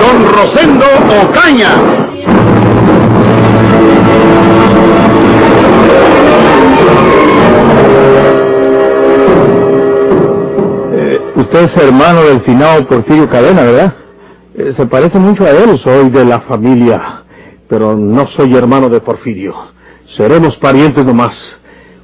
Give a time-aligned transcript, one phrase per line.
[0.00, 0.86] Don Rosendo
[1.22, 1.70] Ocaña.
[10.92, 13.94] Eh, usted es hermano del finado Porfirio Cadena, ¿verdad?
[14.56, 17.24] Eh, se parece mucho a él, soy de la familia,
[17.68, 19.54] pero no soy hermano de Porfirio.
[20.16, 21.36] Seremos parientes nomás.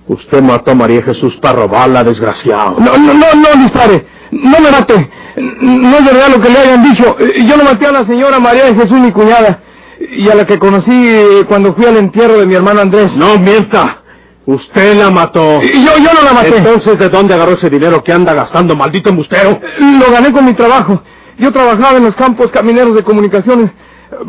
[0.06, 2.76] Usted mató a María Jesús para robarla, desgraciado.
[2.78, 4.06] No, no, no, no dispare.
[4.34, 5.10] No me mate.
[5.60, 7.16] No es verdad lo que le hayan dicho.
[7.18, 9.60] Yo no maté a la señora María de Jesús, mi cuñada.
[10.16, 13.12] Y a la que conocí cuando fui al entierro de mi hermano Andrés.
[13.14, 14.02] No mienta.
[14.46, 15.62] Usted la mató.
[15.62, 16.58] Yo, yo no la maté.
[16.58, 19.58] Entonces, ¿de dónde agarró ese dinero que anda gastando, maldito embustero?
[19.78, 21.02] Lo gané con mi trabajo.
[21.38, 23.70] Yo trabajaba en los campos camineros de comunicaciones.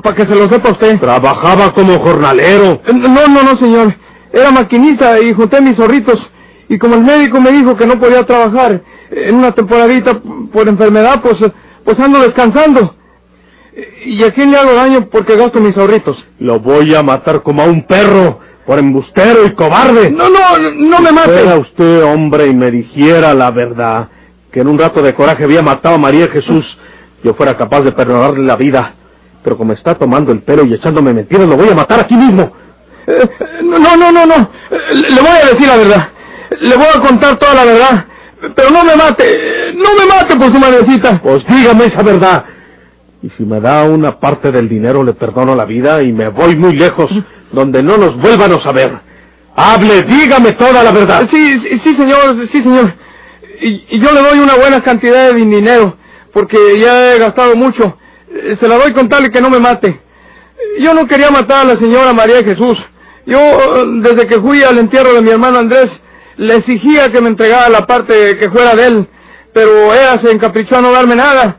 [0.02, 1.00] Para que se lo sepa usted.
[1.00, 2.82] Trabajaba como jornalero.
[2.94, 3.94] No, no, no, señor.
[4.32, 6.20] Era maquinista y junté mis zorritos.
[6.70, 10.20] Y como el médico me dijo que no podía trabajar en una temporadita
[10.52, 11.52] por enfermedad, pues, eh,
[11.84, 12.96] pues ando descansando.
[14.06, 16.18] ¿Y a quién le hago daño porque gasto mis zorritos?
[16.40, 20.10] Lo voy a matar como a un perro, por embustero y cobarde.
[20.10, 21.60] No, no, no me Fuera mate.
[21.60, 24.08] usted hombre y me dijera la verdad,
[24.52, 26.66] que en un rato de coraje había matado a María Jesús,
[27.24, 28.94] yo fuera capaz de perdonarle la vida.
[29.44, 32.52] Pero como está tomando el pelo y echándome mentiras, lo voy a matar aquí mismo.
[33.06, 33.30] Eh,
[33.62, 34.50] No, no, no, no.
[34.72, 34.78] Eh,
[35.12, 36.10] Le voy a decir la verdad.
[36.62, 38.06] Le voy a contar toda la verdad.
[38.56, 39.74] Pero no me mate.
[39.76, 41.22] No me mate por su madrecita.
[41.22, 42.46] Pues dígame esa verdad.
[43.22, 46.56] Y si me da una parte del dinero, le perdono la vida y me voy
[46.56, 47.10] muy lejos,
[47.52, 49.00] donde no nos vuelvan a saber.
[49.56, 51.28] Hable, dígame toda la verdad.
[51.32, 52.94] Sí, sí, sí, señor, sí, señor.
[53.62, 55.98] Y, y yo le doy una buena cantidad de dinero,
[56.34, 57.98] porque ya he gastado mucho.
[58.60, 60.02] Se la doy con tal y que no me mate.
[60.80, 62.78] Yo no quería matar a la señora María Jesús.
[63.26, 65.90] Yo, desde que fui al entierro de mi hermano Andrés,
[66.38, 69.08] le exigía que me entregara la parte que fuera de él,
[69.54, 71.58] pero ella se encaprichó a no darme nada,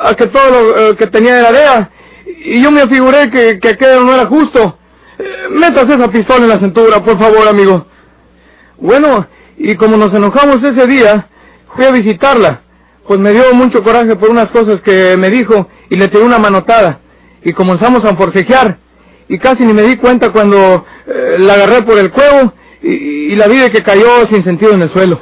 [0.00, 1.90] a que todo lo eh, que tenía era de ella.
[2.26, 4.78] Y yo me afiguré que, que aquello no era justo.
[5.18, 7.86] Eh, Métase esa pistola en la cintura, por favor, amigo.
[8.78, 9.26] Bueno,
[9.56, 11.28] y como nos enojamos ese día,
[11.74, 12.62] fui a visitarla,
[13.06, 16.38] pues me dio mucho coraje por unas cosas que me dijo y le tiré una
[16.38, 17.00] manotada.
[17.42, 18.78] Y comenzamos a forcejear,
[19.28, 22.52] y casi ni me di cuenta cuando eh, la agarré por el cuello
[22.86, 25.20] y, y la vi de que cayó sin sentido en el suelo.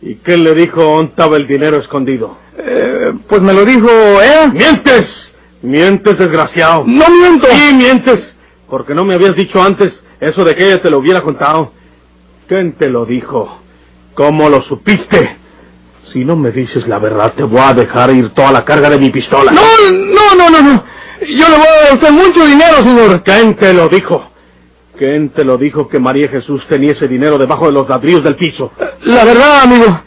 [0.00, 2.38] ¿Y qué le dijo dónde estaba el dinero escondido?
[2.56, 3.88] Eh, pues me lo dijo
[4.22, 4.48] ella.
[4.48, 5.08] ¡Mientes!
[5.62, 6.84] ¡Mientes, desgraciado!
[6.86, 7.48] No miento.
[7.48, 8.34] Sí, mientes,
[8.68, 11.72] porque no me habías dicho antes eso de que ella te lo hubiera contado.
[12.46, 13.60] ¿Quién te lo dijo?
[14.14, 15.36] ¿Cómo lo supiste?
[16.12, 18.98] Si no me dices la verdad, te voy a dejar ir toda la carga de
[18.98, 19.52] mi pistola.
[19.52, 20.84] No, no, no, no, no.
[21.20, 23.22] Yo le voy a dar a usted mucho dinero, señor.
[23.24, 24.27] ¿Quién te lo dijo?
[24.98, 28.34] ¿Quién te lo dijo que María Jesús tenía ese dinero debajo de los ladrillos del
[28.34, 28.72] piso?
[29.02, 30.00] La verdad, amigo,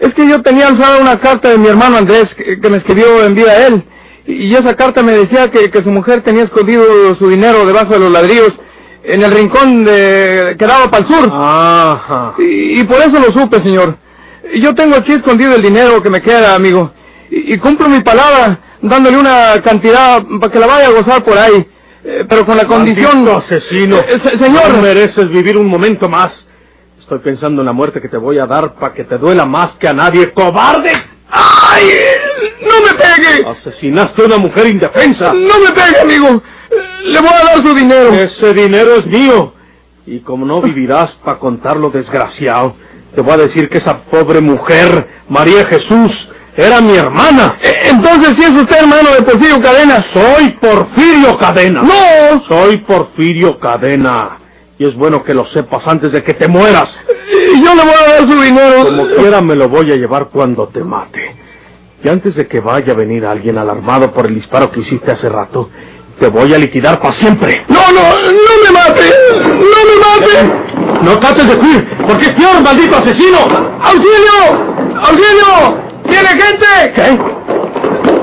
[0.00, 3.22] es que yo tenía alzada una carta de mi hermano Andrés que, que me escribió
[3.24, 3.84] en vida a él.
[4.26, 6.82] Y esa carta me decía que, que su mujer tenía escondido
[7.18, 8.58] su dinero debajo de los ladrillos
[9.02, 11.30] en el rincón de, que daba para el sur.
[11.30, 12.34] Ajá.
[12.38, 13.96] Y, y por eso lo supe, señor.
[14.54, 16.90] Yo tengo aquí escondido el dinero que me queda, amigo.
[17.30, 21.36] Y, y cumplo mi palabra dándole una cantidad para que la vaya a gozar por
[21.36, 21.66] ahí.
[22.04, 23.24] Eh, pero con la condición...
[23.24, 23.96] Maldito asesino.
[23.98, 24.72] Eh, se- señor.
[24.74, 26.46] No mereces vivir un momento más.
[27.00, 29.72] Estoy pensando en la muerte que te voy a dar para que te duela más
[29.72, 30.32] que a nadie.
[30.32, 30.92] ¡Cobarde!
[31.30, 31.84] ¡Ay!
[32.62, 33.46] ¡No me pegue!
[33.48, 35.32] Asesinaste a una mujer indefensa.
[35.32, 36.42] ¡No me pegue, amigo!
[36.70, 38.12] Eh, Le voy a dar su dinero.
[38.12, 39.54] Ese dinero es mío.
[40.06, 42.76] Y como no vivirás para contarlo, desgraciado,
[43.14, 47.56] te voy a decir que esa pobre mujer, María Jesús, era mi hermana.
[47.62, 50.04] Eh, Entonces, si es usted hermano de Porfirio Cadena.
[50.12, 51.82] Soy Porfirio Cadena.
[51.82, 52.42] ¡No!
[52.48, 54.38] Soy Porfirio Cadena.
[54.78, 56.88] Y es bueno que lo sepas antes de que te mueras.
[57.08, 58.84] Eh, Yo le voy a dar su dinero.
[58.84, 61.36] Como quiera me lo voy a llevar cuando te mate.
[62.02, 65.28] Y antes de que vaya a venir alguien alarmado por el disparo que hiciste hace
[65.28, 65.68] rato,
[66.20, 67.64] te voy a liquidar para siempre.
[67.68, 69.12] No, no, no me mate.
[69.34, 71.02] No me mate.
[71.02, 73.38] No trates de huir, porque es peor, maldito asesino.
[73.82, 74.96] ¡Auxilio!
[75.00, 75.87] ¡Auxilio!
[76.08, 76.66] ¿Tiene gente?
[76.94, 77.18] ¿Qué?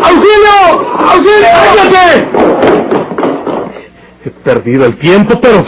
[0.04, 0.58] ¡Auxilio!
[1.00, 1.48] ¡Auxilio!
[1.76, 2.28] ¡Cállate!
[4.26, 5.66] He perdido el tiempo, pero...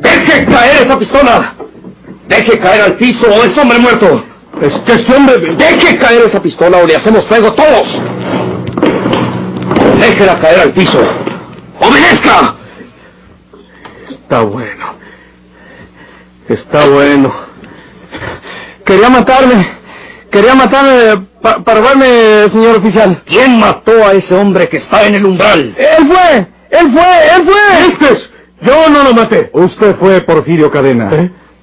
[0.00, 1.54] ¡Deje caer esa pistola!
[2.28, 4.24] ¡Deje caer al piso o es hombre muerto!
[4.60, 5.54] Es que este hombre...
[5.56, 8.00] ¡Deje caer esa pistola o le hacemos fuego todos!
[10.00, 11.00] Déjela caer al piso.
[11.80, 12.56] ¡Obedezca!
[14.08, 14.94] Está bueno.
[16.48, 17.34] Está bueno.
[18.84, 19.68] Quería matarme.
[20.30, 21.25] Quería matarme
[21.62, 23.22] pa- señor oficial.
[23.26, 25.74] ¿Quién mató a ese hombre que está en el umbral?
[25.76, 26.46] ¡Él fue!
[26.70, 27.36] ¡Él fue!
[27.36, 27.88] ¡Él fue!
[27.92, 28.30] ¡Estes!
[28.62, 29.50] Yo no lo maté.
[29.52, 31.10] Usted fue Porfirio Cadena.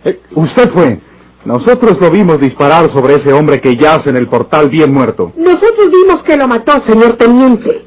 [0.06, 1.00] Eh, Usted fue.
[1.46, 5.34] Nosotros lo vimos disparar sobre ese hombre que yace en el portal bien muerto.
[5.36, 7.86] Nosotros vimos que lo mató, señor teniente.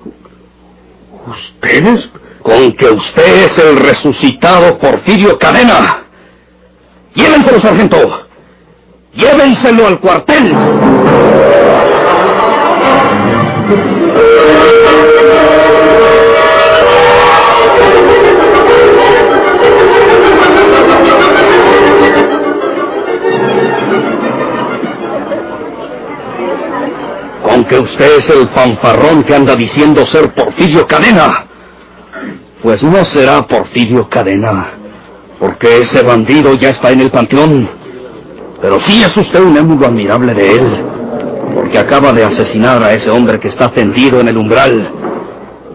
[1.27, 2.11] ¿Ustedes?
[2.43, 6.05] Con que usted es el resucitado Porfirio Cadena.
[7.15, 8.26] Llévenselo, sargento.
[9.17, 10.55] Llévenselo al cuartel.
[27.43, 31.47] Con que usted es el fanfarrón que anda diciendo ser Porfirio Cadena.
[32.63, 34.73] Pues no será Porfirio Cadena,
[35.39, 37.76] porque ese bandido ya está en el panteón.
[38.61, 40.85] Pero sí es usted un émulo admirable de él,
[41.55, 44.91] porque acaba de asesinar a ese hombre que está tendido en el umbral.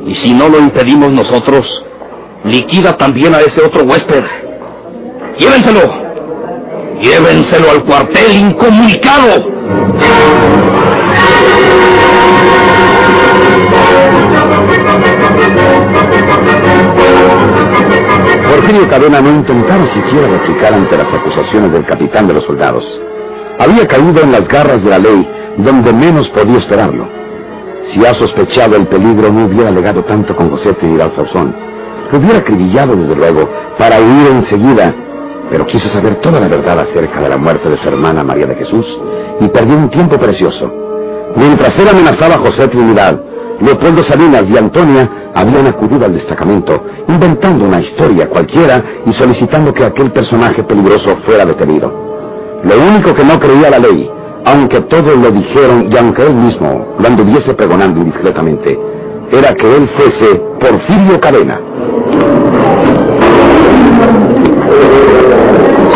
[0.06, 1.68] Y si no lo impedimos nosotros,
[2.44, 4.24] liquida también a ese otro huésped.
[5.38, 6.12] Llévenselo.
[7.02, 9.46] Llévenselo al cuartel incomunicado.
[18.72, 22.86] Porfirio Cadena no intentaba siquiera replicar ante las acusaciones del capitán de los soldados.
[23.60, 27.06] Había caído en las garras de la ley, donde menos podía esperarlo.
[27.90, 31.54] Si ha sospechado el peligro, no hubiera alegado tanto con José Trinidad Sauzón.
[32.14, 34.96] Lo hubiera acribillado, desde luego, para huir enseguida,
[35.50, 38.56] pero quiso saber toda la verdad acerca de la muerte de su hermana María de
[38.56, 38.86] Jesús
[39.42, 40.72] y perdió un tiempo precioso.
[41.36, 43.20] Mientras él amenazaba a José Trinidad,
[43.60, 49.86] Leopoldo Salinas y Antonia habían acudido al destacamento, inventando una historia cualquiera y solicitando que
[49.86, 51.92] aquel personaje peligroso fuera detenido.
[52.64, 54.10] Lo único que no creía la ley,
[54.46, 58.80] aunque todos lo dijeron y aunque él mismo lo anduviese pregonando indiscretamente,
[59.32, 61.60] era que él fuese Porfirio Cadena.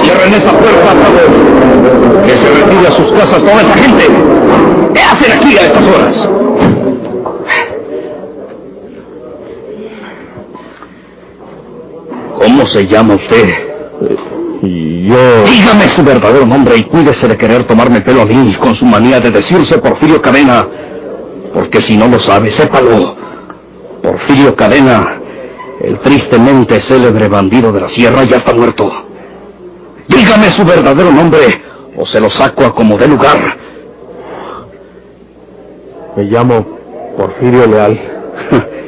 [0.01, 2.25] Cierren esa puerta, favor.
[2.25, 4.07] Que se retire a sus casas toda esa gente.
[4.93, 6.44] ¿Qué hacen aquí a estas horas?
[12.65, 13.47] ¿Cómo se llama usted?
[14.63, 15.43] Y yo...
[15.45, 18.85] Dígame su verdadero nombre y cuídese de querer tomarme el pelo a mí con su
[18.85, 20.67] manía de decirse Porfirio Cadena.
[21.53, 23.15] Porque si no lo sabe, sépalo.
[24.01, 25.21] Porfirio Cadena,
[25.79, 28.91] el tristemente célebre bandido de la sierra, ya está muerto.
[30.07, 31.61] Dígame su verdadero nombre
[31.95, 33.57] o se lo saco a como dé lugar.
[36.17, 36.65] Me llamo
[37.15, 37.99] Porfirio Leal.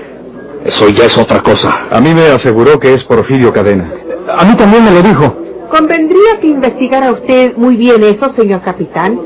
[0.66, 1.88] Eso ya es otra cosa.
[1.92, 3.92] A mí me aseguró que es Porfirio Cadena.
[4.38, 5.36] A mí también me lo dijo.
[5.70, 9.20] Convendría que investigara usted muy bien eso, señor capitán.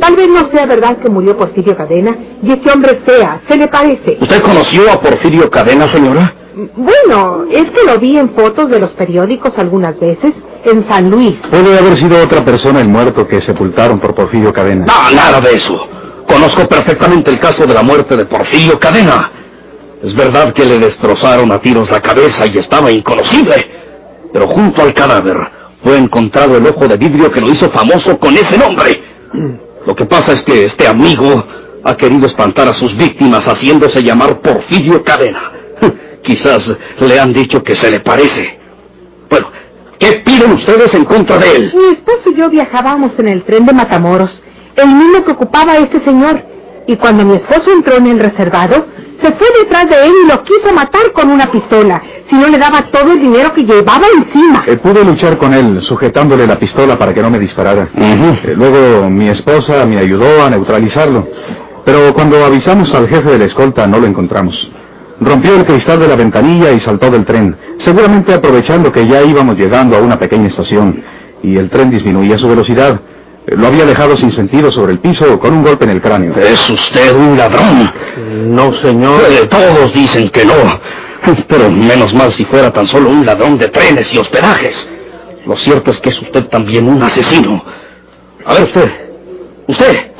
[0.00, 3.68] Tal vez no sea verdad que murió Porfirio Cadena y ese hombre sea, se le
[3.68, 4.16] parece.
[4.20, 6.34] ¿Usted conoció a Porfirio Cadena, señora?
[6.76, 10.32] Bueno, es que lo vi en fotos de los periódicos algunas veces
[10.64, 11.36] en San Luis.
[11.50, 14.86] Puede haber sido otra persona el muerto que sepultaron por Porfirio Cadena.
[14.86, 15.86] No, nada de eso.
[16.26, 19.30] Conozco perfectamente el caso de la muerte de Porfirio Cadena.
[20.02, 23.70] Es verdad que le destrozaron a tiros la cabeza y estaba inconocible.
[24.32, 25.36] Pero junto al cadáver
[25.82, 29.02] fue encontrado el ojo de vidrio que lo hizo famoso con ese nombre.
[29.86, 31.44] Lo que pasa es que este amigo
[31.84, 35.52] ha querido espantar a sus víctimas haciéndose llamar Porfirio Cadena.
[36.22, 38.58] Quizás le han dicho que se le parece.
[39.28, 39.48] Bueno,
[39.98, 41.72] ¿qué piden ustedes en contra de él?
[41.74, 44.30] Mi esposo y yo viajábamos en el tren de Matamoros,
[44.76, 46.42] el mismo que ocupaba este señor.
[46.86, 48.86] Y cuando mi esposo entró en el reservado,
[49.20, 52.58] se fue detrás de él y lo quiso matar con una pistola, si no le
[52.58, 54.64] daba todo el dinero que llevaba encima.
[54.66, 57.88] Eh, pude luchar con él, sujetándole la pistola para que no me disparara.
[57.94, 61.28] Eh, luego mi esposa me ayudó a neutralizarlo.
[61.84, 64.70] Pero cuando avisamos al jefe de la escolta no lo encontramos.
[65.20, 69.56] Rompió el cristal de la ventanilla y saltó del tren, seguramente aprovechando que ya íbamos
[69.56, 71.02] llegando a una pequeña estación
[71.42, 73.00] y el tren disminuía su velocidad.
[73.50, 76.34] Eh, Lo había dejado sin sentido sobre el piso con un golpe en el cráneo.
[76.36, 77.92] ¿Es usted un ladrón?
[78.54, 79.22] No, señor.
[79.28, 80.54] Eh, todos dicen que no.
[81.48, 84.88] Pero menos mal si fuera tan solo un ladrón de trenes y hospedajes.
[85.46, 87.62] Lo cierto es que es usted también un asesino.
[88.46, 88.90] A ver usted.
[89.66, 90.12] Usted.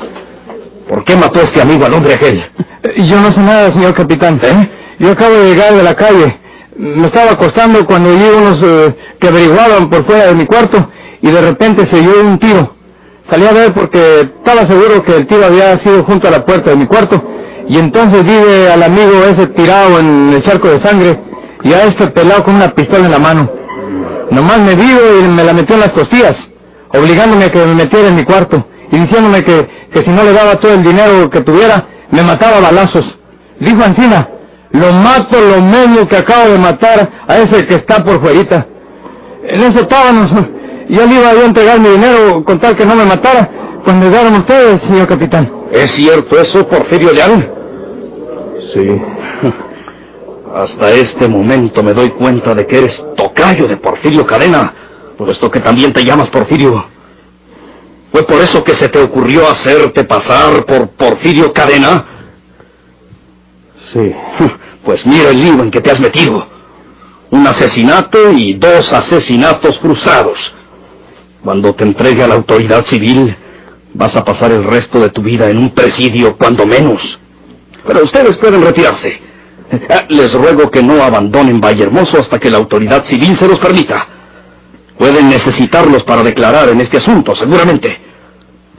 [0.87, 2.43] ¿Por qué mató a este amigo al hombre aquel?
[2.97, 4.39] Yo no sé nada, señor capitán.
[4.43, 4.69] ¿Eh?
[4.99, 6.37] Yo acabo de llegar de la calle.
[6.75, 10.89] Me estaba acostando cuando oí unos eh, que averiguaban por fuera de mi cuarto
[11.21, 12.75] y de repente se oyó un tiro.
[13.29, 16.71] Salí a ver porque estaba seguro que el tiro había sido junto a la puerta
[16.71, 17.21] de mi cuarto
[17.67, 21.19] y entonces vi al amigo ese tirado en el charco de sangre
[21.63, 23.49] y a este pelado con una pistola en la mano.
[24.31, 26.35] Nomás me vio y me la metió en las costillas,
[26.93, 30.33] obligándome a que me metiera en mi cuarto y diciéndome que, que si no le
[30.33, 33.17] daba todo el dinero que tuviera, me mataba a balazos.
[33.59, 34.27] Dijo Ancina,
[34.71, 38.65] lo mato lo menos que acabo de matar a ese que está por fuerita.
[39.43, 40.31] En eso estábamos.
[40.91, 43.49] Yo le iba a entregar mi dinero con tal que no me matara.
[43.81, 45.49] Pues me dieron ustedes, señor capitán.
[45.71, 47.49] ¿Es cierto eso, Porfirio Leal?
[48.73, 49.01] Sí.
[50.53, 54.73] Hasta este momento me doy cuenta de que eres tocayo de Porfirio Cadena,
[55.17, 56.85] puesto que también te llamas Porfirio.
[58.11, 62.05] ¿Fue por eso que se te ocurrió hacerte pasar por Porfirio Cadena?
[63.93, 64.13] Sí.
[64.83, 66.43] Pues mira el lío en que te has metido.
[67.29, 70.39] Un asesinato y dos asesinatos cruzados.
[71.43, 73.35] Cuando te entregue a la autoridad civil,
[73.93, 77.19] vas a pasar el resto de tu vida en un presidio, cuando menos.
[77.85, 79.19] Pero ustedes pueden retirarse.
[80.09, 84.07] Les ruego que no abandonen Vallehermoso hasta que la autoridad civil se los permita.
[84.97, 87.97] Pueden necesitarlos para declarar en este asunto, seguramente.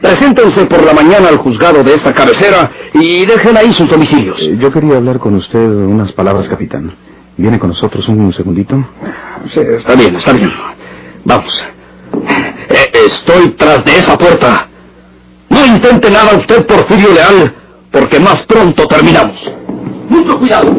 [0.00, 4.40] Preséntense por la mañana al juzgado de esta cabecera y dejen ahí sus domicilios.
[4.40, 6.94] Eh, Yo quería hablar con usted unas palabras, capitán.
[7.36, 8.84] ¿Viene con nosotros un segundito?
[9.52, 10.52] Sí, está bien, está bien.
[11.24, 11.64] Vamos.
[12.68, 14.68] Estoy tras de esa puerta.
[15.48, 17.54] No intente nada usted, Porfirio Leal,
[17.90, 19.38] porque más pronto terminamos.
[20.08, 20.72] Mucho cuidado.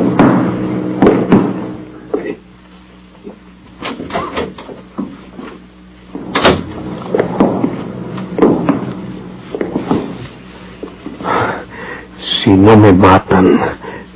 [12.17, 13.59] Si no me matan,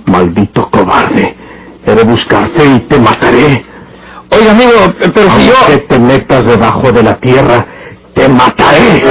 [0.06, 1.36] maldito cobarde,
[1.86, 3.66] he de buscarte y te mataré.
[4.30, 4.72] Oye, amigo,
[5.14, 5.54] pero si yo...
[6.08, 7.66] Metas debajo de la tierra,
[8.14, 9.04] te mataré.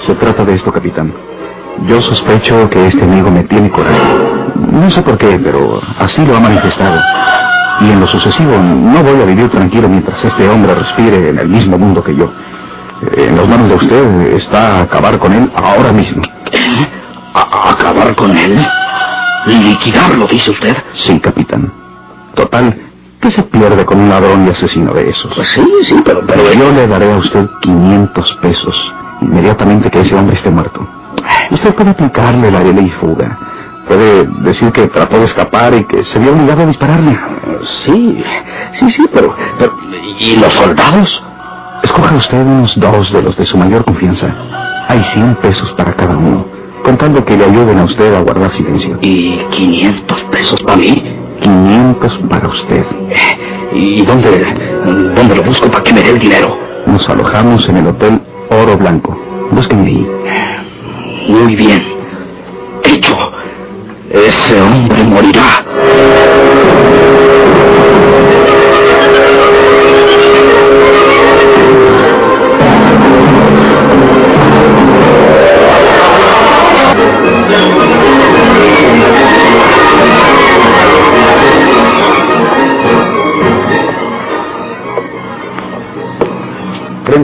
[0.00, 1.14] Se trata de esto, capitán.
[1.86, 3.96] Yo sospecho que este amigo me tiene coraje.
[4.72, 7.00] No sé por qué, pero así lo ha manifestado.
[7.80, 11.48] Y en lo sucesivo no voy a vivir tranquilo mientras este hombre respire en el
[11.48, 12.28] mismo mundo que yo.
[13.02, 16.22] Eh, En las manos de usted está acabar con él ahora mismo.
[17.34, 18.58] ¿A- ¿Acabar con él?
[19.46, 20.76] ¿Liquidarlo, dice usted?
[20.94, 21.72] Sí, capitán.
[22.34, 22.74] Total,
[23.20, 25.32] ¿qué se pierde con un ladrón y asesino de esos?
[25.34, 26.20] Pues sí, sí, pero...
[26.26, 30.86] pero Pero yo le daré a usted 500 pesos inmediatamente que ese hombre esté muerto.
[31.50, 33.38] Usted puede aplicarle la de ley fuga.
[33.88, 37.16] Puede decir que trató de escapar y que se vio obligado a dispararle.
[37.84, 38.22] Sí,
[38.72, 39.34] sí, sí, pero...
[39.58, 39.74] pero
[40.18, 41.22] ¿Y los soldados?
[41.82, 44.34] Escoja usted unos dos de los de su mayor confianza.
[44.88, 46.46] Hay 100 pesos para cada uno,
[46.84, 48.98] contando que le ayuden a usted a guardar silencio.
[49.00, 51.02] ¿Y 500 pesos para mí?
[51.40, 52.84] 500 para usted.
[53.72, 54.30] ¿Y dónde,
[55.14, 56.56] dónde lo busco para que me dé el dinero?
[56.86, 59.16] Nos alojamos en el Hotel Oro Blanco.
[59.50, 60.06] Búsquenme ahí.
[61.28, 61.84] Muy bien.
[62.84, 63.32] Hecho.
[64.10, 65.64] Ese hombre morirá.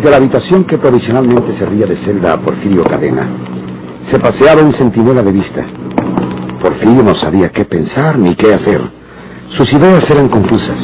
[0.04, 3.24] A la habitación que provisionalmente servía de celda a Porfirio Cadena,
[4.10, 5.64] se paseaba un centinela de vista.
[6.60, 8.80] Porfirio no sabía qué pensar ni qué hacer.
[9.50, 10.76] Sus ideas eran confusas.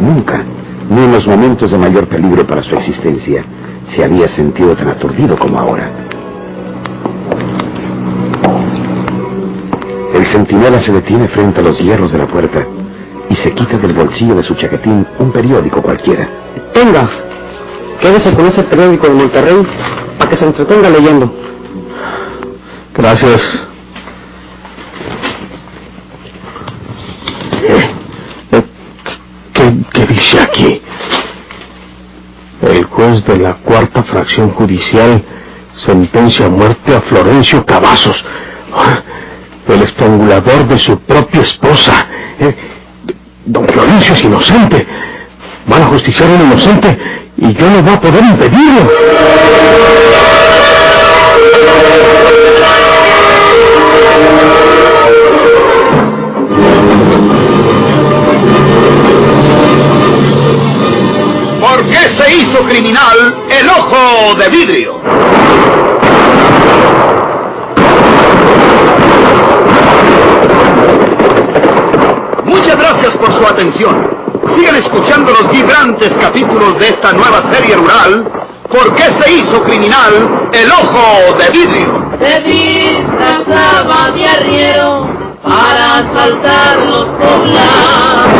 [0.00, 0.44] Nunca,
[0.90, 3.42] ni en los momentos de mayor peligro para su existencia,
[3.90, 5.90] se había sentido tan aturdido como ahora.
[10.14, 12.64] El centinela se detiene frente a los hierros de la puerta
[13.28, 16.28] y se quita del bolsillo de su chaquetín un periódico cualquiera.
[16.74, 17.08] Tenga,
[18.02, 19.66] quédese con ese periódico de Monterrey
[20.18, 21.32] para que se entretenga leyendo.
[22.94, 23.68] Gracias.
[27.62, 27.90] Eh,
[28.50, 28.62] eh,
[29.92, 30.82] ¿Qué, dice aquí?
[32.60, 35.24] El juez de la cuarta fracción judicial
[35.76, 38.22] sentencia a muerte a Florencio Cavazos,
[38.74, 39.00] ah,
[39.68, 42.06] el estrangulador de su propia esposa.
[42.38, 42.54] Eh,
[43.46, 44.86] don Florencio es inocente.
[45.66, 47.11] Van a justiciar a un inocente
[47.42, 48.88] y yo no voy a poder impedirlo.
[61.60, 65.00] ¿Por qué se hizo criminal el ojo de vidrio?
[72.44, 74.21] Muchas gracias por su atención.
[74.56, 78.30] Sigan escuchando los vibrantes capítulos de esta nueva serie rural
[78.70, 82.10] por qué se hizo criminal el ojo de vidrio.
[82.20, 85.06] Se disfrazaba de arriero
[85.42, 88.32] para asaltar los poblados.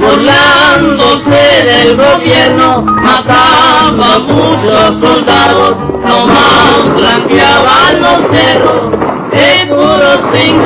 [0.00, 8.90] Burlándose del gobierno, mataba a muchos soldados, nomás blanqueaban los cerros,
[9.32, 10.56] de puros sin.